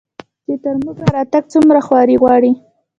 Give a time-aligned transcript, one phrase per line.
[0.45, 2.51] چې تر موږه راتګ څومره خواري غواړي